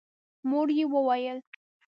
[0.49, 1.37] مور يې وويل: